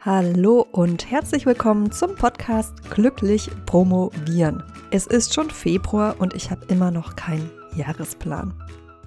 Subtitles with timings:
[0.00, 4.62] Hallo und herzlich willkommen zum Podcast Glücklich Promovieren.
[4.92, 8.54] Es ist schon Februar und ich habe immer noch keinen Jahresplan.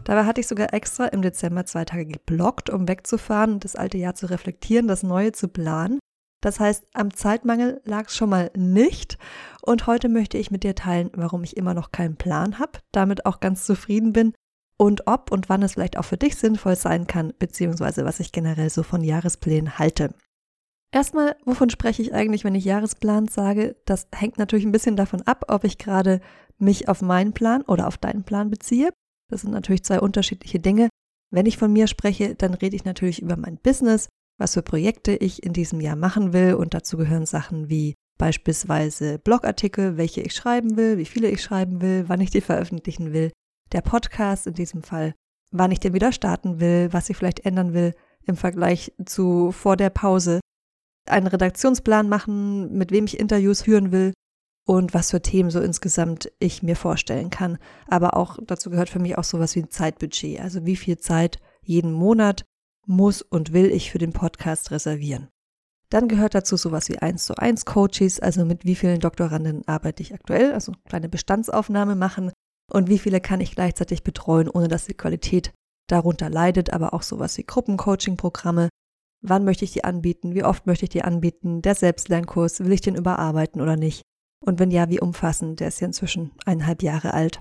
[0.03, 3.97] Dabei hatte ich sogar extra im Dezember zwei Tage geblockt, um wegzufahren und das alte
[3.97, 5.99] Jahr zu reflektieren, das neue zu planen.
[6.41, 9.17] Das heißt, am Zeitmangel lag es schon mal nicht.
[9.61, 13.25] Und heute möchte ich mit dir teilen, warum ich immer noch keinen Plan habe, damit
[13.25, 14.33] auch ganz zufrieden bin
[14.75, 18.33] und ob und wann es vielleicht auch für dich sinnvoll sein kann, beziehungsweise was ich
[18.33, 20.13] generell so von Jahresplänen halte.
[20.93, 23.77] Erstmal, wovon spreche ich eigentlich, wenn ich Jahresplan sage?
[23.85, 26.19] Das hängt natürlich ein bisschen davon ab, ob ich gerade
[26.57, 28.89] mich auf meinen Plan oder auf deinen Plan beziehe.
[29.29, 30.89] Das sind natürlich zwei unterschiedliche Dinge.
[31.33, 35.13] Wenn ich von mir spreche, dann rede ich natürlich über mein Business, was für Projekte
[35.13, 40.35] ich in diesem Jahr machen will und dazu gehören Sachen wie beispielsweise Blogartikel, welche ich
[40.35, 43.31] schreiben will, wie viele ich schreiben will, wann ich die veröffentlichen will,
[43.71, 45.15] der Podcast in diesem Fall,
[45.51, 47.93] wann ich den wieder starten will, was ich vielleicht ändern will
[48.25, 50.41] im Vergleich zu vor der Pause,
[51.07, 54.13] einen Redaktionsplan machen, mit wem ich Interviews führen will
[54.67, 57.57] und was für Themen so insgesamt ich mir vorstellen kann.
[57.87, 60.39] Aber auch dazu gehört für mich auch sowas wie ein Zeitbudget.
[60.39, 62.45] Also wie viel Zeit jeden Monat
[62.85, 65.29] muss und will ich für den Podcast reservieren.
[65.89, 70.01] Dann gehört dazu sowas wie 1 zu 1 Coaches, also mit wie vielen Doktoranden arbeite
[70.01, 72.31] ich aktuell, also kleine Bestandsaufnahme machen
[72.71, 75.51] und wie viele kann ich gleichzeitig betreuen, ohne dass die Qualität
[75.87, 78.69] darunter leidet, aber auch sowas wie Gruppencoaching-Programme,
[79.21, 80.33] Wann möchte ich die anbieten?
[80.33, 81.61] Wie oft möchte ich die anbieten?
[81.61, 84.01] Der Selbstlernkurs, will ich den überarbeiten oder nicht?
[84.43, 85.59] Und wenn ja, wie umfassend?
[85.59, 87.39] Der ist ja inzwischen eineinhalb Jahre alt.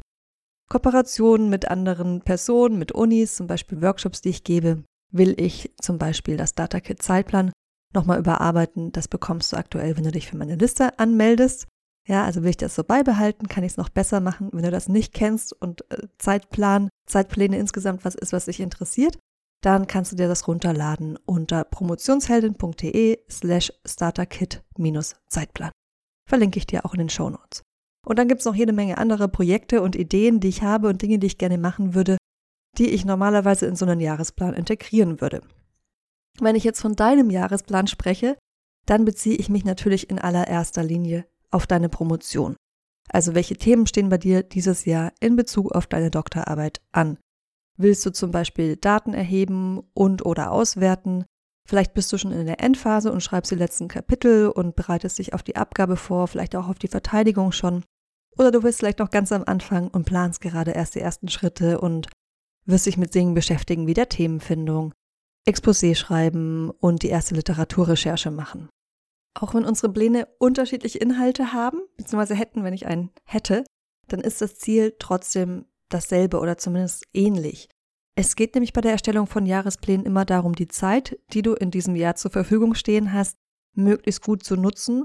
[0.69, 5.99] Kooperationen mit anderen Personen, mit Unis, zum Beispiel Workshops, die ich gebe, will ich zum
[5.99, 7.51] Beispiel das DataKit Zeitplan
[7.95, 8.93] nochmal überarbeiten.
[8.93, 11.67] Das bekommst du aktuell, wenn du dich für meine Liste anmeldest.
[12.07, 14.51] Ja, also will ich das so beibehalten, kann ich es noch besser machen.
[14.53, 19.19] Wenn du das nicht kennst und äh, Zeitplan, Zeitpläne insgesamt was ist, was dich interessiert,
[19.63, 25.71] dann kannst du dir das runterladen unter promotionsheldin.de slash starterkit-zeitplan.
[26.29, 27.63] Verlinke ich dir auch in den Show Notes.
[28.07, 31.03] Und dann gibt es noch jede Menge andere Projekte und Ideen, die ich habe und
[31.03, 32.17] Dinge, die ich gerne machen würde,
[32.79, 35.43] die ich normalerweise in so einen Jahresplan integrieren würde.
[36.39, 38.39] Wenn ich jetzt von deinem Jahresplan spreche,
[38.87, 42.57] dann beziehe ich mich natürlich in allererster Linie auf deine Promotion.
[43.09, 47.19] Also welche Themen stehen bei dir dieses Jahr in Bezug auf deine Doktorarbeit an?
[47.83, 51.25] Willst du zum Beispiel Daten erheben und oder auswerten?
[51.67, 55.33] Vielleicht bist du schon in der Endphase und schreibst die letzten Kapitel und bereitest dich
[55.33, 57.83] auf die Abgabe vor, vielleicht auch auf die Verteidigung schon.
[58.37, 61.81] Oder du bist vielleicht noch ganz am Anfang und planst gerade erst die ersten Schritte
[61.81, 62.09] und
[62.67, 64.93] wirst dich mit Dingen beschäftigen wie der Themenfindung,
[65.49, 68.69] Exposé schreiben und die erste Literaturrecherche machen.
[69.33, 73.65] Auch wenn unsere Pläne unterschiedliche Inhalte haben, beziehungsweise hätten, wenn ich einen hätte,
[74.07, 77.69] dann ist das Ziel trotzdem dasselbe oder zumindest ähnlich.
[78.17, 81.71] Es geht nämlich bei der Erstellung von Jahresplänen immer darum, die Zeit, die du in
[81.71, 83.37] diesem Jahr zur Verfügung stehen hast,
[83.75, 85.05] möglichst gut zu nutzen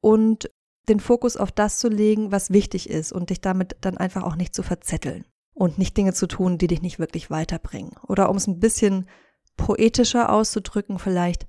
[0.00, 0.50] und
[0.88, 4.36] den Fokus auf das zu legen, was wichtig ist und dich damit dann einfach auch
[4.36, 5.24] nicht zu verzetteln
[5.54, 7.92] und nicht Dinge zu tun, die dich nicht wirklich weiterbringen.
[8.06, 9.08] Oder um es ein bisschen
[9.56, 11.46] poetischer auszudrücken vielleicht,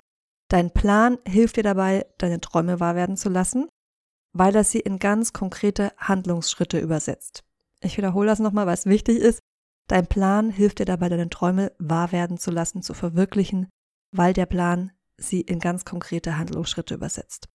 [0.48, 3.68] dein Plan hilft dir dabei, deine Träume wahr werden zu lassen,
[4.32, 7.45] weil er sie in ganz konkrete Handlungsschritte übersetzt.
[7.86, 9.40] Ich wiederhole das nochmal, weil es wichtig ist.
[9.88, 13.68] Dein Plan hilft dir dabei, deine Träume wahr werden zu lassen, zu verwirklichen,
[14.10, 17.48] weil der Plan sie in ganz konkrete Handlungsschritte übersetzt.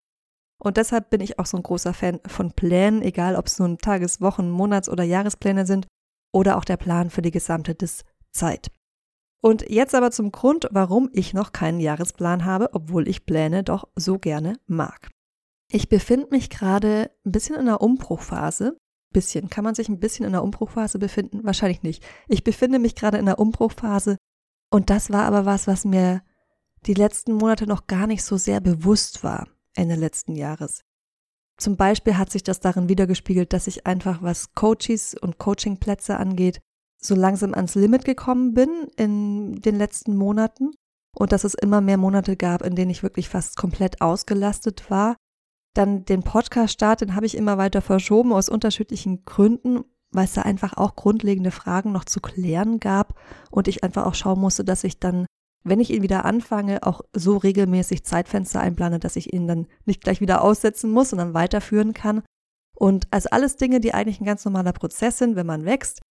[0.58, 3.78] Und deshalb bin ich auch so ein großer Fan von Plänen, egal ob es nun
[3.80, 5.88] Tages-, Wochen-, Monats- oder Jahrespläne sind
[6.32, 7.76] oder auch der Plan für die gesamte
[8.32, 8.72] Zeit.
[9.44, 13.90] Und jetzt aber zum Grund, warum ich noch keinen Jahresplan habe, obwohl ich Pläne doch
[13.96, 15.10] so gerne mag.
[15.70, 18.78] Ich befinde mich gerade ein bisschen in einer Umbruchphase
[19.12, 19.50] bisschen.
[19.50, 21.44] Kann man sich ein bisschen in der Umbruchphase befinden?
[21.44, 22.04] Wahrscheinlich nicht.
[22.28, 24.18] Ich befinde mich gerade in der Umbruchphase
[24.70, 26.22] und das war aber was, was mir
[26.88, 30.82] die letzten Monate noch gar nicht so sehr bewusst war, Ende letzten Jahres.
[31.58, 36.60] Zum Beispiel hat sich das darin wiedergespiegelt, dass ich einfach, was Coaches und Coachingplätze angeht,
[37.00, 40.72] so langsam ans Limit gekommen bin in den letzten Monaten
[41.16, 45.18] und dass es immer mehr Monate gab, in denen ich wirklich fast komplett ausgelastet war
[45.74, 50.42] dann den Podcast-Start, den habe ich immer weiter verschoben aus unterschiedlichen Gründen, weil es da
[50.42, 53.16] einfach auch grundlegende Fragen noch zu klären gab
[53.50, 55.26] und ich einfach auch schauen musste, dass ich dann,
[55.64, 60.04] wenn ich ihn wieder anfange, auch so regelmäßig Zeitfenster einplane, dass ich ihn dann nicht
[60.04, 62.24] gleich wieder aussetzen muss, sondern weiterführen kann.
[62.76, 66.02] Und also alles Dinge, die eigentlich ein ganz normaler Prozess sind, wenn man wächst.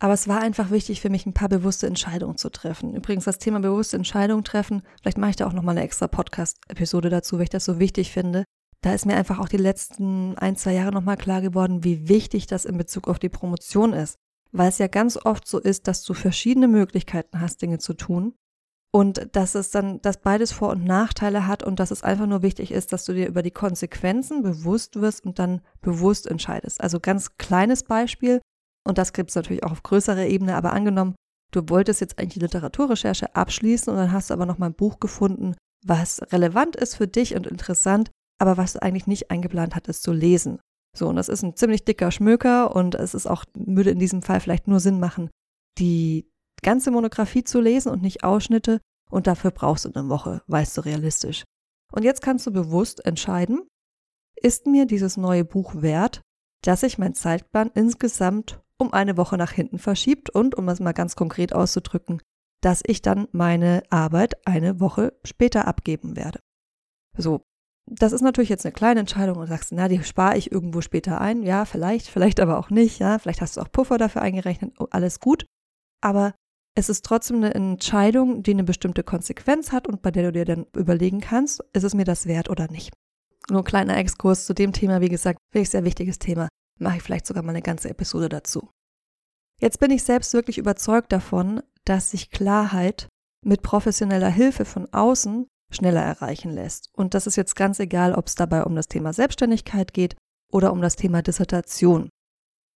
[0.00, 2.94] Aber es war einfach wichtig für mich, ein paar bewusste Entscheidungen zu treffen.
[2.94, 7.10] Übrigens, das Thema bewusste Entscheidungen treffen, vielleicht mache ich da auch nochmal eine extra Podcast-Episode
[7.10, 8.44] dazu, weil ich das so wichtig finde
[8.82, 12.46] da ist mir einfach auch die letzten ein, zwei Jahre nochmal klar geworden, wie wichtig
[12.46, 14.18] das in Bezug auf die Promotion ist.
[14.52, 18.34] Weil es ja ganz oft so ist, dass du verschiedene Möglichkeiten hast, Dinge zu tun.
[18.90, 22.42] und dass es dann, dass beides Vor- und Nachteile hat und dass es einfach nur
[22.42, 26.80] wichtig ist, dass du dir über die Konsequenzen bewusst wirst und dann bewusst entscheidest.
[26.80, 28.40] Also ganz kleines Beispiel
[28.86, 31.14] und das gibt es natürlich auch auf größerer Ebene, aber angenommen,
[31.52, 34.74] du wolltest jetzt eigentlich die Literaturrecherche abschließen und dann hast du aber noch mal ein
[34.74, 35.54] Buch gefunden,
[35.84, 40.12] was relevant ist für dich und interessant, aber was du eigentlich nicht eingeplant hattest zu
[40.12, 40.60] lesen.
[40.96, 44.22] So, und das ist ein ziemlich dicker Schmöker und es ist auch, würde in diesem
[44.22, 45.30] Fall vielleicht nur Sinn machen,
[45.78, 46.30] die
[46.62, 48.80] ganze Monographie zu lesen und nicht Ausschnitte
[49.10, 51.44] und dafür brauchst du eine Woche, weißt du realistisch.
[51.92, 53.66] Und jetzt kannst du bewusst entscheiden,
[54.40, 56.22] ist mir dieses neue Buch wert,
[56.62, 60.92] dass ich meinen Zeitplan insgesamt um eine Woche nach hinten verschiebt und, um es mal
[60.92, 62.22] ganz konkret auszudrücken,
[62.60, 66.40] dass ich dann meine Arbeit eine Woche später abgeben werde.
[67.16, 67.42] So,
[67.90, 71.20] das ist natürlich jetzt eine kleine Entscheidung und sagst, na, die spare ich irgendwo später
[71.20, 71.42] ein.
[71.42, 72.98] Ja, vielleicht, vielleicht aber auch nicht.
[72.98, 74.74] Ja, vielleicht hast du auch Puffer dafür eingerechnet.
[74.78, 75.46] Oh, alles gut.
[76.00, 76.34] Aber
[76.74, 80.44] es ist trotzdem eine Entscheidung, die eine bestimmte Konsequenz hat und bei der du dir
[80.44, 82.92] dann überlegen kannst, ist es mir das wert oder nicht.
[83.50, 86.48] Nur ein kleiner Exkurs zu dem Thema, wie gesagt, finde ich sehr wichtiges Thema.
[86.78, 88.70] Mache ich vielleicht sogar mal eine ganze Episode dazu.
[89.60, 93.08] Jetzt bin ich selbst wirklich überzeugt davon, dass sich Klarheit
[93.44, 96.90] mit professioneller Hilfe von außen schneller erreichen lässt.
[96.92, 100.16] Und das ist jetzt ganz egal, ob es dabei um das Thema Selbstständigkeit geht
[100.50, 102.08] oder um das Thema Dissertation.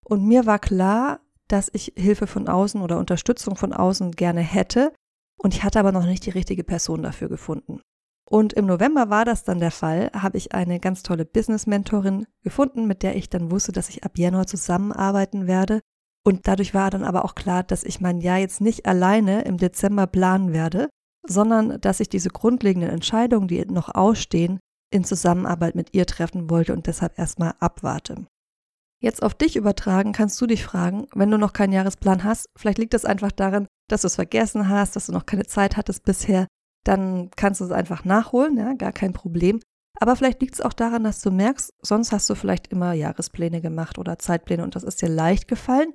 [0.04, 4.92] Und mir war klar, dass ich Hilfe von außen oder Unterstützung von außen gerne hätte
[5.38, 7.80] und ich hatte aber noch nicht die richtige Person dafür gefunden.
[8.28, 12.86] Und im November war das dann der Fall, habe ich eine ganz tolle Business-Mentorin gefunden,
[12.86, 15.80] mit der ich dann wusste, dass ich ab Januar zusammenarbeiten werde.
[16.24, 19.58] Und dadurch war dann aber auch klar, dass ich mein Jahr jetzt nicht alleine im
[19.58, 20.88] Dezember planen werde,
[21.26, 24.60] sondern dass ich diese grundlegenden Entscheidungen, die noch ausstehen,
[24.90, 28.26] in Zusammenarbeit mit ihr treffen wollte und deshalb erstmal abwarte.
[29.00, 32.78] Jetzt auf dich übertragen kannst du dich fragen, wenn du noch keinen Jahresplan hast, vielleicht
[32.78, 36.04] liegt es einfach daran, dass du es vergessen hast, dass du noch keine Zeit hattest
[36.04, 36.46] bisher,
[36.84, 39.60] dann kannst du es einfach nachholen, ja, gar kein Problem.
[39.98, 43.60] Aber vielleicht liegt es auch daran, dass du merkst, sonst hast du vielleicht immer Jahrespläne
[43.60, 45.94] gemacht oder Zeitpläne und das ist dir leicht gefallen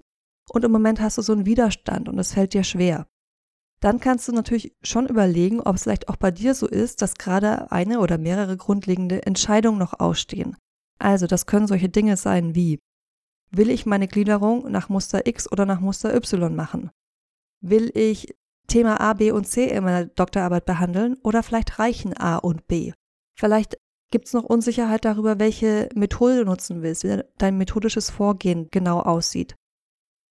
[0.49, 3.07] und im Moment hast du so einen Widerstand und es fällt dir schwer
[3.79, 7.15] dann kannst du natürlich schon überlegen, ob es vielleicht auch bei dir so ist, dass
[7.15, 10.57] gerade eine oder mehrere grundlegende Entscheidungen noch ausstehen.
[10.99, 12.79] Also das können solche Dinge sein wie,
[13.51, 16.89] will ich meine Gliederung nach Muster X oder nach Muster Y machen?
[17.61, 18.35] Will ich
[18.67, 22.93] Thema A, B und C in meiner Doktorarbeit behandeln oder vielleicht reichen A und B?
[23.37, 23.77] Vielleicht
[24.11, 29.01] gibt es noch Unsicherheit darüber, welche Methode du nutzen willst, wie dein methodisches Vorgehen genau
[29.01, 29.55] aussieht.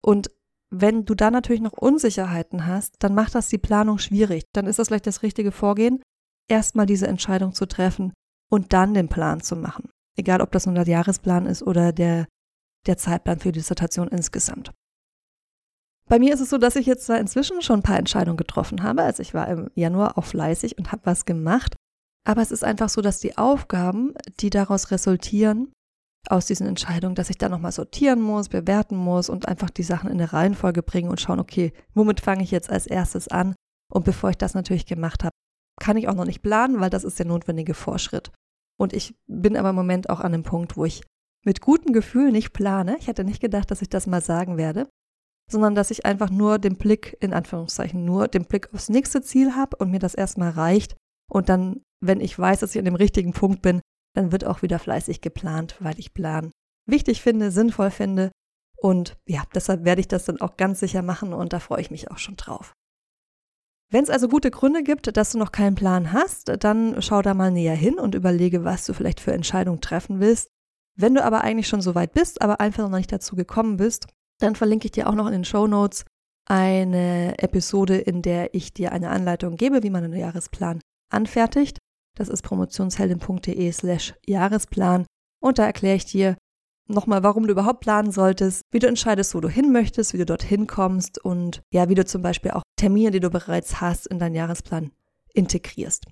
[0.03, 0.31] Und
[0.81, 4.44] wenn du da natürlich noch Unsicherheiten hast, dann macht das die Planung schwierig.
[4.52, 6.02] Dann ist das vielleicht das richtige Vorgehen,
[6.49, 8.12] erstmal diese Entscheidung zu treffen
[8.50, 9.90] und dann den Plan zu machen.
[10.17, 12.26] Egal, ob das nun der Jahresplan ist oder der,
[12.87, 14.73] der Zeitplan für die Dissertation insgesamt.
[16.08, 18.82] Bei mir ist es so, dass ich jetzt zwar inzwischen schon ein paar Entscheidungen getroffen
[18.82, 19.02] habe.
[19.02, 21.76] Also ich war im Januar auch fleißig und habe was gemacht.
[22.25, 25.73] Aber es ist einfach so, dass die Aufgaben, die daraus resultieren,
[26.31, 30.11] aus diesen Entscheidungen, dass ich dann nochmal sortieren muss, bewerten muss und einfach die Sachen
[30.11, 33.55] in eine Reihenfolge bringen und schauen, okay, womit fange ich jetzt als erstes an?
[33.93, 35.32] Und bevor ich das natürlich gemacht habe,
[35.81, 38.31] kann ich auch noch nicht planen, weil das ist der notwendige Vorschritt.
[38.78, 41.02] Und ich bin aber im Moment auch an einem Punkt, wo ich
[41.44, 42.96] mit gutem Gefühl nicht plane.
[42.99, 44.88] Ich hätte nicht gedacht, dass ich das mal sagen werde,
[45.50, 49.55] sondern dass ich einfach nur den Blick, in Anführungszeichen, nur den Blick aufs nächste Ziel
[49.55, 50.96] habe und mir das erstmal reicht.
[51.31, 53.81] Und dann, wenn ich weiß, dass ich an dem richtigen Punkt bin,
[54.16, 56.50] dann wird auch wieder fleißig geplant, weil ich Plan
[56.87, 58.30] wichtig finde, sinnvoll finde.
[58.76, 61.90] Und ja, deshalb werde ich das dann auch ganz sicher machen und da freue ich
[61.90, 62.73] mich auch schon drauf.
[63.90, 67.35] Wenn es also gute Gründe gibt, dass du noch keinen Plan hast, dann schau da
[67.35, 70.49] mal näher hin und überlege, was du vielleicht für Entscheidungen treffen willst.
[70.99, 74.06] Wenn du aber eigentlich schon so weit bist, aber einfach noch nicht dazu gekommen bist,
[74.40, 76.04] dann verlinke ich dir auch noch in den Show Notes
[76.46, 80.80] eine Episode, in der ich dir eine Anleitung gebe, wie man einen Jahresplan
[81.11, 81.78] anfertigt.
[82.16, 85.06] Das ist promotionsheldin.de slash Jahresplan.
[85.40, 86.37] Und da erkläre ich dir
[86.88, 90.26] nochmal, warum du überhaupt planen solltest, wie du entscheidest, wo du hin möchtest, wie du
[90.26, 94.18] dorthin kommst und ja, wie du zum Beispiel auch Termine, die du bereits hast, in
[94.18, 94.92] deinen Jahresplan
[95.35, 96.06] integrierst.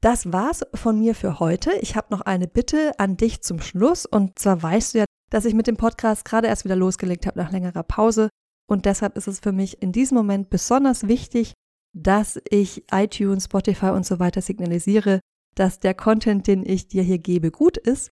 [0.00, 1.72] Das war's von mir für heute.
[1.80, 4.06] Ich habe noch eine Bitte an dich zum Schluss.
[4.06, 7.38] Und zwar weißt du ja, dass ich mit dem Podcast gerade erst wieder losgelegt habe
[7.38, 8.28] nach längerer Pause.
[8.68, 11.52] Und deshalb ist es für mich in diesem Moment besonders wichtig,
[11.92, 15.20] dass ich iTunes, Spotify und so weiter signalisiere,
[15.54, 18.10] dass der Content, den ich dir hier gebe, gut ist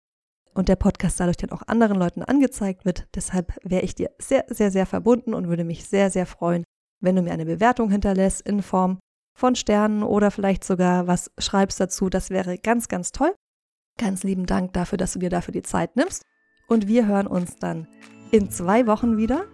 [0.53, 3.07] und der Podcast dadurch dann auch anderen Leuten angezeigt wird.
[3.13, 6.63] Deshalb wäre ich dir sehr, sehr, sehr verbunden und würde mich sehr, sehr freuen,
[7.01, 8.99] wenn du mir eine Bewertung hinterlässt in Form
[9.37, 12.09] von Sternen oder vielleicht sogar was schreibst dazu.
[12.09, 13.35] Das wäre ganz, ganz toll.
[13.97, 16.23] Ganz lieben Dank dafür, dass du dir dafür die Zeit nimmst.
[16.67, 17.87] Und wir hören uns dann
[18.31, 19.45] in zwei Wochen wieder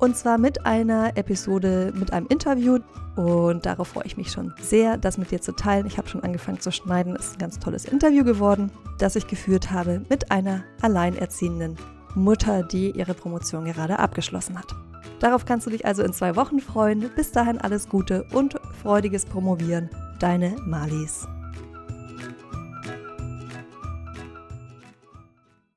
[0.00, 2.78] Und zwar mit einer Episode, mit einem Interview.
[3.16, 5.86] Und darauf freue ich mich schon sehr, das mit dir zu teilen.
[5.86, 7.14] Ich habe schon angefangen zu schneiden.
[7.16, 11.76] Es ist ein ganz tolles Interview geworden, das ich geführt habe mit einer alleinerziehenden
[12.14, 14.74] Mutter, die ihre Promotion gerade abgeschlossen hat.
[15.20, 17.10] Darauf kannst du dich also in zwei Wochen freuen.
[17.14, 19.90] Bis dahin alles Gute und freudiges Promovieren.
[20.18, 21.28] Deine Malis.